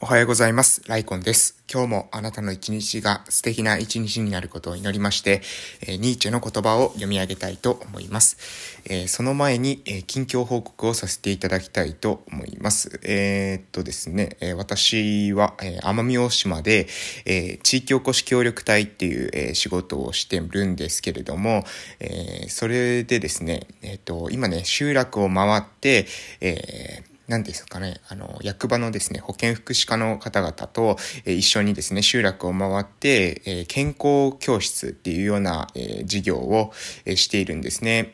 [0.00, 0.80] おはようございます。
[0.86, 1.60] ライコンです。
[1.68, 5.42] 今日もあなたの一日が素敵な一日になることを祈りまして、
[5.80, 8.36] えー、ニーチェの言葉を読み上げたいと思います。
[8.84, 13.00] えー、その前に、えー、近況報告をさせていただきたいと思います。
[13.02, 16.86] えー、っとですね、え私は、え奄美大島で、
[17.24, 21.64] え地域おこし協力隊っていう、え仕事をしてるんですけれども、
[21.98, 26.06] えそれでですね、えっと、今ね、集落を回って、
[26.40, 30.96] えー何ですかね、あの、役場のですね、保健福祉課の方々と、
[31.26, 36.72] え、一緒にですね、集落を回って、え、健康教室っていうような、え、事業を、
[37.04, 38.12] えしているんですね。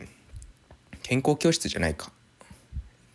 [1.02, 2.10] 健康教室じゃないか。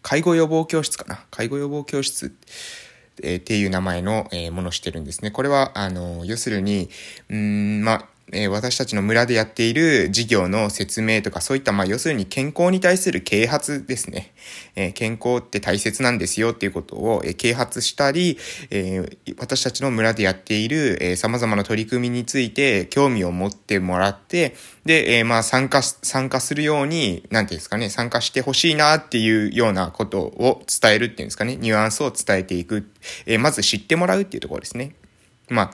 [0.01, 1.25] 介護予防教室かな。
[1.31, 2.27] 介護予防教室。
[2.27, 5.31] っていう名前の、えものをしてるんですね。
[5.31, 6.89] これは、あの、要するに、
[7.29, 14.33] うん、まあ、え、私たちの村でやっている事業の説明とか、そういった、まあ、要するに健康に対する啓発ですね。
[14.75, 18.37] え、健康って大切なんですよっていうことを、え、啓発したり、
[18.69, 19.03] え、
[19.37, 32.89] 私たちの村でやっている、え、様々な取り組みについて興味を持ってもらって、で、え、まあ、参加、参加するように、なんていうんですかね、参加してほしいなっていうようなことを伝えるっていうんですかね、ニュアンスを伝えていく。
[33.25, 34.93] え、まず知ってもらうっていうところですね。
[35.49, 35.71] まあ、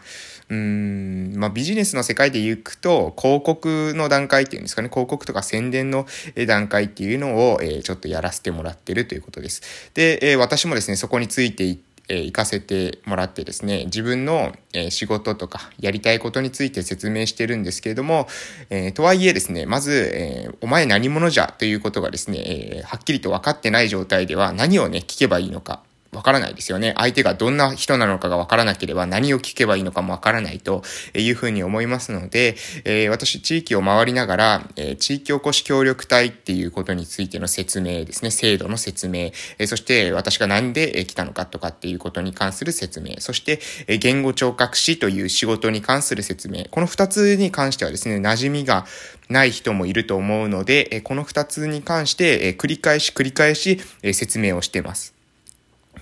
[0.50, 6.06] うん、まあビジネスの世界で行くと、広告の段階っていうんですかね、広告とか宣伝の
[6.48, 9.92] 段階っていうのを、えー、ちょっとやらせてもらってるということです。
[9.94, 18.28] で、えー、私もですね、そこについていって、え行かせてもらってですね、自分の、え仕事とかやりたいことについて説明してるんですけれども、
[18.70, 25.82] えー、とはいえですね、まず、えー、お前何者じゃということがですね、えー、はっきりと分かってない状態では何をね、聞けばいいのか、
[26.16, 26.94] わからないですよね。
[26.98, 48.86] 相手がどんな人なのかがわからなければ何を聞けばいいのかもわからないというふうに思いますので、えー、私地域を回りながら、えー、地域おこし協力隊っていうことについての説明ですね、制度の説明、えー、そして私が何で来たのかとかっていうことに関する説明、そして、え言語聴覚士という仕事に関する説明、この二つに関してはですね、馴染みが
[49.30, 55.15] ない人もいると思うので、えこの二つに関して、え繰り返し繰り返し、え説明をしてます。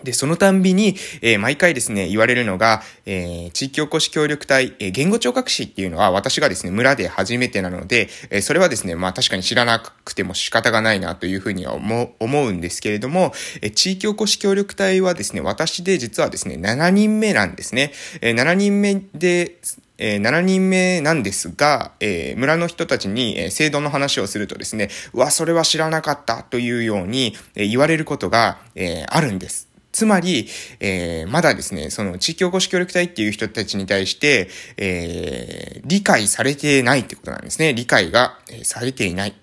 [0.03, 17.91] で、そのたんびに、えー、毎回ですね、言われるのが、えー、地域おこし協力隊、えー、言語聴覚士っていうのは私がですね、村で初めてなので、えそれはですね、まあ確かに知らなくても仕方がないなというふうには思思うんですけれども、え地域おこし協力隊はですね、私で実はですね、7人目なんですね。
[18.21, 19.57] え7人目で、
[19.97, 29.72] えー、7人目なんですが、えー、村の人たちに、えー、制度の話をするとですね、うわ、それは知らなかったというように、え言われることが、えあるんです。
[29.93, 30.49] つまり、
[30.79, 37.73] えー、まだですね、その地域おこし協力隊っていう人たちに対して、えー、理解されてないってことなんですね。
[37.73, 39.35] 理解が、え、されていない。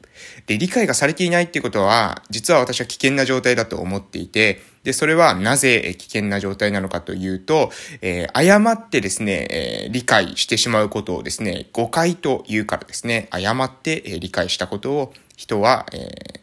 [0.47, 7.71] で、理解がされていないってことは、実は私は危険な状態だと思っていて、で、それはなぜ危険な状態なのかというと、
[8.03, 15.97] えー、誤ってですね、えー、理解してしまうことをですね、誤解というからですね、誤って、えー、理解したことを人は、え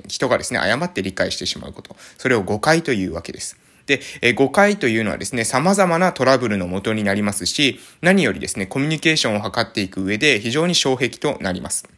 [0.04, 1.96] ー、人がですね、誤って理解してしまうこと。
[2.18, 3.58] それを誤解というわけです。
[3.88, 11.97] で、え誤解というのはですね、様々なトラブルの元になりますし、何よりですね、コミュニケーションを図っていく上で非常に障壁となります。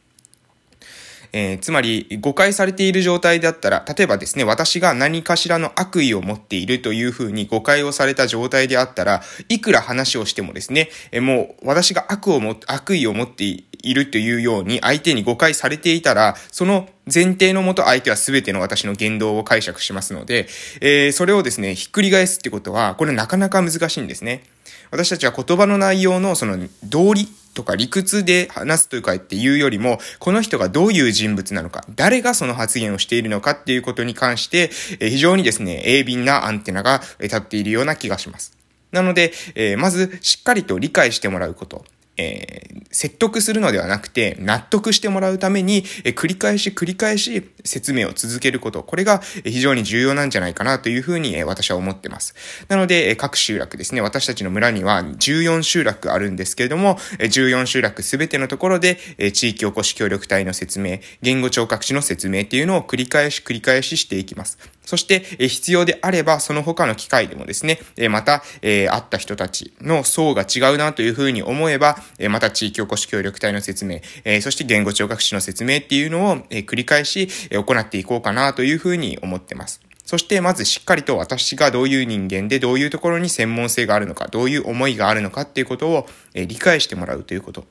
[1.31, 20.47] えー、つまり、誤解されている状態だったら、例えばですね、私が何かしらの悪意を持っているというふうに誤解をされた状態であったら、いくら話をしてもですね、えー、もう私が悪をも、悪意を持っているというように相手に誤解されていたら、その前提のもと相手は全ての私の言動を解釈しますので、
[20.81, 24.43] えー、それをですね、ひっくり返すってことは、これなかなか難しいんですね。
[24.91, 38.57] 私たちは言葉の内容のその道理とか理屈で話すというかっていうよりも、この人がどういう人物なのか、誰がその発言をしているのかっていうことに関して、非常にですね、鋭敏なアンテナが立っているような気がします。
[38.91, 41.85] なので、え、まずしっかりと理解してもらうこと。
[42.17, 48.83] え、説得するのではなくて、納得してもらうために、繰り返し繰り返し説明を続けること。
[48.83, 52.35] これが非常に重要なんじゃないかなというふうに、私は思ってます。
[52.67, 58.97] なので、各集落ですね、私たちの村には14集落あるんですけれども、え、14集落すべてのところで、
[59.33, 64.57] 地域おこし協力隊の説明、言語聴覚士の説明っていうのを繰り返し繰り返ししていきます。
[64.89, 79.79] そして、え必要であれば、その他の機会でもですね、えまた、え会った人たちの層が違うなというふうに思えば、えまた地域おこし協力隊の説明、えそして言語聴覚士の説明っていうのを、え繰り返し、え行っていこうかなというふうに思ってます。
[80.05, 87.67] そしてまずしっかりと私がどういう人間でどういうところに専門性があるのか、どういう思いがあるのかっていうことを、理解してもらうということ。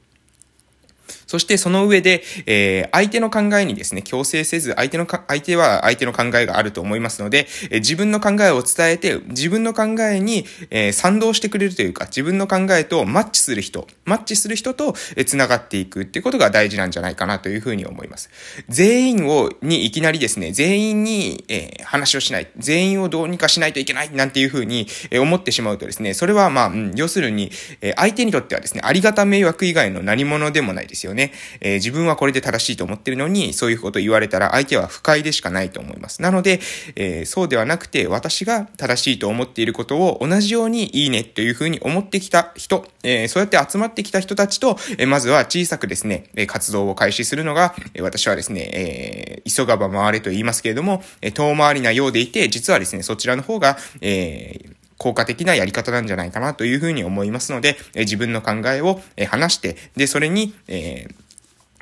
[1.27, 18.31] そしてその上で、えー、相手の考えにですね、強制せず、相手のか、相手は相手の考えがあると思いますので、えー、自分の考えを伝えて、自分の考えに、えー、賛同してくれるというか、自分の考えとマッチする人、マッチする人と、えー、繋がっていくっていうことが大事なんじゃないかなというふうに思います。
[18.69, 27.51] 全員を、にいきなりですね、全員に、えー、話をしない、全員をどうにかしないといけない、なんていうふうに、えー、思ってしまうとですね、それはまあ、うん、要するに、
[27.81, 31.33] えー、相手にとってはですね、ありがた迷惑以外の何者でもないですですよね。
[31.61, 36.21] えー、自分はこれで正しいと思ってるのに、そういうこと言われたら相手は不快でしかないと思います。
[36.23, 36.61] なので、
[36.97, 51.03] えー、そうではなくて、私が正しいと思っていることを同じようにいいねというふうに思ってきた人、えー、そうやって集まってきた人たちと、えまずは小さくですね、活動を開始するのが、私はですね、え急がば回れと言いますけれども、
[51.35, 61.09] 遠回りなようでいて、実はですね、そちらの方が、えー、効果的なやり方なんじゃないかなというふうに思いますので、え自分の考えを、え話して、で、それに、え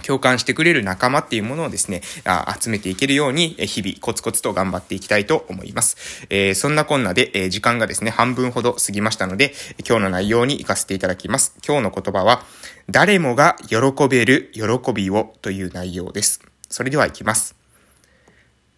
[0.02, 6.26] 共感してくれる仲間っていうものをですね、あ集めていけるように、日々コツコツと頑張っていきたいと思います。
[6.30, 9.54] えー、そんなこんなで、えー、時間がですね、半分ほど過ぎましたので、
[9.88, 11.56] 今日の内容に行かせていただきます。
[11.66, 12.44] 今日の言葉は、
[12.90, 13.78] 誰もが喜
[14.08, 16.40] べる喜びをという内容です。
[16.68, 17.56] それでは行きます。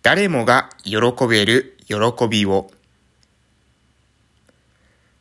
[0.03, 0.99] 誰もが喜
[1.29, 1.97] べる喜
[2.31, 2.71] びを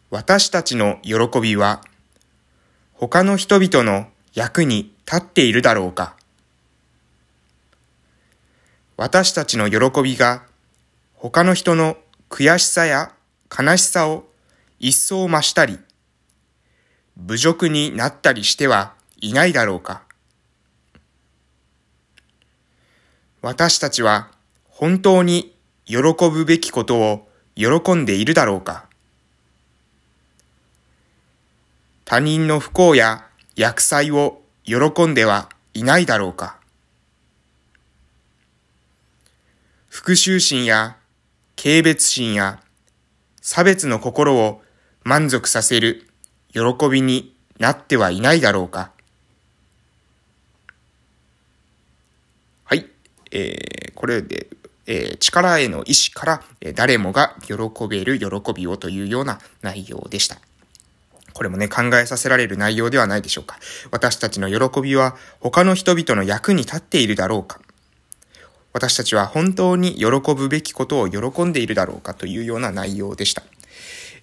[0.10, 1.82] 私たちの喜びは、
[2.94, 6.16] 他の人々の役に立っているだろうか。
[8.96, 10.44] 私たちの喜びが、
[11.14, 11.98] 他の人の
[12.30, 13.12] 悔しさや
[13.52, 14.26] 悲しさを
[14.80, 15.78] 一層増したり、
[17.18, 20.04] 侮辱になったりしてはいないだろうか。
[23.42, 24.32] 私たちは
[24.70, 25.54] 本当に
[25.86, 28.87] 喜ぶべきことを喜んでいるだろうか。
[32.10, 33.26] 他人の不幸や
[33.58, 36.56] 薬剤を喜んではいないだろうか。
[39.90, 40.96] 復讐心や
[41.62, 42.62] 軽蔑心や
[43.42, 44.62] 差別の心を
[45.04, 46.08] 満足させる
[46.54, 48.92] 喜びになってはいないだろうか。
[52.64, 52.86] はい。
[53.32, 54.48] えー、これで、
[54.86, 57.56] えー、力への意志から、え、誰もが喜
[57.90, 60.38] べる喜びをというような内容でした。
[61.38, 63.60] これもね、考えさせられる内容ではないでしょうか。
[63.92, 67.62] 私たちの喜びは他の人々の役に立っているだろうか。
[68.74, 73.44] 私たちは本当に喜ぶべきことを喜んでいるだろうかというような内容でした。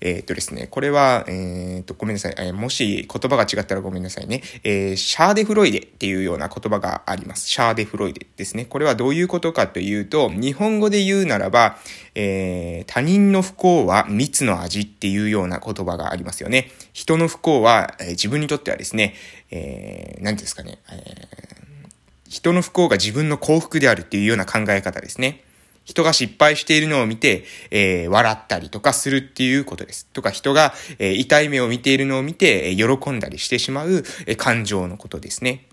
[0.01, 2.35] えー、っとですね、これは、えー、っと、ごめんなさい。
[2.39, 4.43] え、もし言葉が違ったらごめんなさいね。
[4.63, 7.49] え、シャーデフロイデっていうような言葉があります。
[7.49, 8.65] シャーデフロイデですね。
[8.65, 11.79] これはどういうことかというと、日本語で言うならば、
[12.15, 16.71] え、他人の不幸は蜜の味っていうような言葉がありますよね。
[16.93, 19.15] 人の不幸は、え、自分にとってはですね、
[19.51, 25.44] え、何ですかね、えー、人の不幸が自分の幸福であるっていうような考え方ですね。
[25.85, 30.07] 人が失敗しているのを見て、えー、笑ったりとかするっていうことです。
[30.13, 35.67] とか人が、えー、痛い目を見ているのを見て、えー、喜んだりしてしまう、えー、感情のことですね。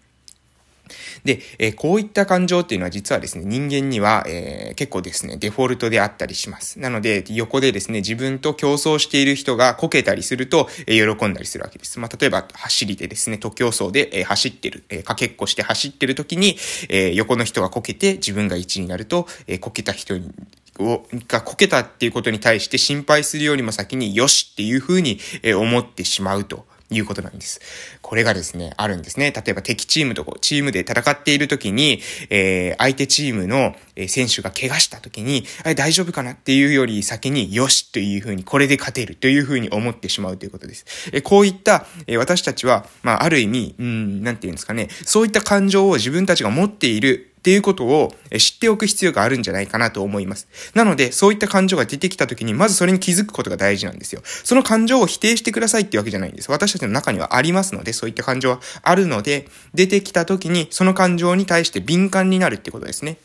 [1.24, 6.80] で、えー、こういった感情っていうのは実はですね、人間には、えー、結構ですね、デフォルトであったりします。
[6.80, 12.00] なので、横でですね、自分と競争している人がこけたりすると、えー、喜んだりするわけです。
[12.00, 16.58] まあ、例えば、走りでですね、徒競走で、えー、走ってる、えー、かけっこして走ってる時に、
[16.90, 20.34] えー、横の人がこけて自分が1になると、えー、こけた人に
[20.80, 25.20] を、がこけたっていうことに対して心配するよりも先によしっていうふうに
[25.56, 26.66] 思ってしまうと。
[26.92, 27.60] いうことなんです。
[28.02, 29.32] これがですね、あるんですね。
[29.32, 33.76] 例えば敵チームとこう、チームで戦っている時に、えー、相手チームの
[34.08, 40.86] 選手が怪我した時に、あれ大丈夫かなっていうより先に、よしというふうに、これで勝てるというふうに思ってしまうということです。
[41.14, 50.48] えこういった、え私たちは、まあ、ある意味、うん、なんていうんですかね、そういった感情を自分たちが持っているっていうことを知っておく必要があるんじゃないかなと思います。
[50.76, 54.22] なので、そういった感情が出てきた時に、まずそれに気づくことが大事なんですよ。
[54.24, 56.52] その感情を否定してくださいっていうわけじゃないんです。
[56.52, 63.18] 私たちの中にはありますので、そういった感情はあるので、出てきた時に、その感情に対して敏感になるってことですね。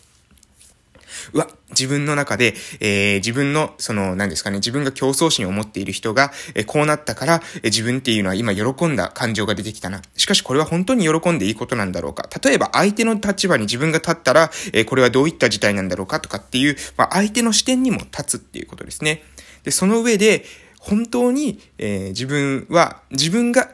[1.32, 10.02] うわ、自分の中で、えー、自分の、その、何ですかね、自分が競争心を持っている人が、えー、こうなったから、えー、自分っていうのは今喜んだ感情が出てきたな。
[10.16, 12.28] しかしこれは本当に喜んでいいことなんだろうか。
[12.42, 19.22] 例えば相手の立場に自分が立ったら、えー、これはどういった事態なんだろうかとかっていう、まあ、相手の視点にも立つっていうことですね。
[19.64, 20.44] で、その上で、
[20.78, 23.70] 本当に、えー、自分は、自分が、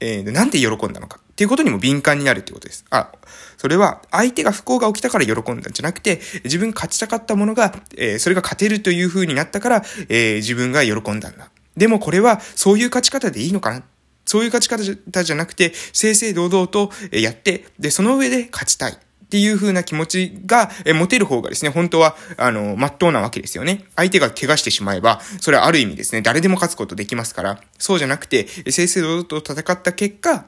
[0.00, 2.84] えー、なんて喜んだのかっていうことにも敏感になるってことです。
[2.90, 3.10] あ、
[3.56, 9.76] それは相手が不幸が起きたから喜んだんじゃなくて、自分勝ちたかったものが、えー、それが勝てるという風になったから、
[10.10, 11.50] えー、自分が喜んだんだ。
[11.78, 13.82] でもこれはそういう勝ち方でいいのかな？
[14.26, 18.92] そういう勝ち方じゃなくて、正々堂々とやって、で、その上で勝ちたい。
[18.92, 18.96] っ
[19.30, 23.84] ていう風な気持ちが、え持てる方がですね、本当は、あの、真っ当なわけですよね。
[23.94, 30.46] 相手が怪我してしまえば、それはある意味ですね、誰でも勝つことできますから、そうじゃなくて、正々堂々と戦った結果、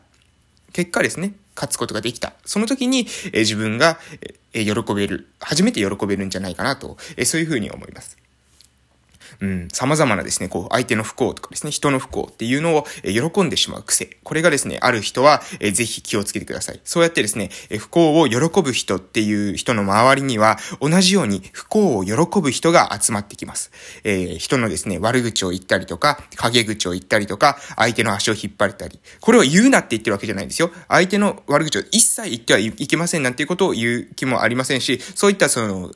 [0.72, 2.32] 結果ですね、勝つことができた。
[2.44, 3.98] その時に、え自分が、
[4.52, 8.21] え喜べる、初めて喜べるんじゃないかなと、えそういうふうに思います。
[9.40, 14.16] うん、様々なですね、こう、相手の不幸とかですね、人の不幸っていうのを、え喜んでしまう癖。
[14.22, 16.80] これがですね、ある人は、えぜひ気をつけてください。
[16.84, 23.70] そうやってですね、え不幸を喜ぶ人っていう人の周りには、同じように不幸を喜ぶ人が集まってきます。
[24.04, 29.00] えー、人のですね、悪口を言ったりとか、陰口を言ったりとか、相手の足を引っ張れたり。
[29.20, 30.70] これを言うなって言ってるわけじゃないんですよ。
[30.88, 35.92] 相手の悪口を一切言ってはいけませんなんていうことを言う気もありませんし、そういったその、思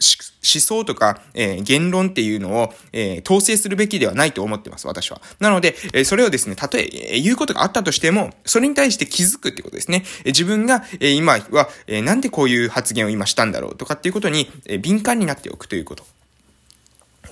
[0.60, 5.20] 想とか、えー、言論っていうのを、えー、統制するべきではないと思ってます、私は。
[5.40, 10.04] なので、え、それをですね、たとえ、え言うことがあったとしても、それに対して気づくってことですね。
[10.24, 16.04] え自分が、え今は、えなんでこういう発言を今したんだろうとかっていうことに、え敏感になっておくということ。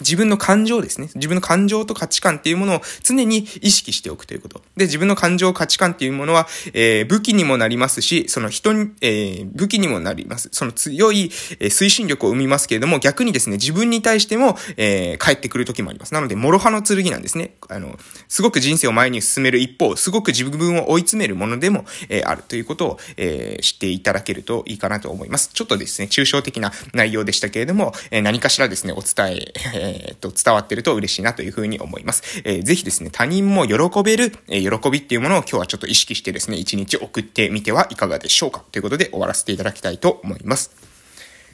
[0.00, 1.08] 自分の感情ですね。
[1.14, 4.62] 自分の感情と価値観っていうものを常に意識しておくということ。
[4.76, 10.48] で、自分の感情、価値観っていうものは、えー、武器にもなりますし、その人に、えー、武器にもなります。
[10.52, 16.14] その強い、えー、推進力を生みますけれども、逆にですね、自分に対しても、えー、帰ってくる時もあります。
[16.14, 17.54] なので、諸刃の剣なんですね。
[17.68, 17.98] あの、
[18.28, 25.50] すごく人生を前に進める一方、すごく自分を追い詰めるものでも、えー、あるということを、えー、知っていただけるといいかなと思います。
[25.52, 32.42] ちょっとですね、抽象的な内容でしたけれども、えー、何かしらですね、お伝え、えー、っと、伝わってると嬉しいなというふうに思います。
[32.44, 40.70] えー、ぜひですね、他人も喜べる、えー、喜びっていうものを今日はちょっと意識してですね、一日送ってみてはいかがでしょうかということで終わらせていただきたいと思います。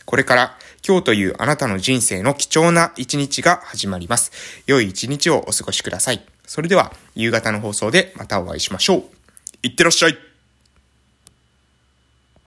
[0.04, 4.32] これから今日というあなたの人生の貴重な一日が始まります。
[4.66, 6.24] 良い一日をお過ごしください。
[6.46, 9.04] それでは夕方の放送でまたお会いしましょう。
[9.62, 10.29] いってらっしゃい。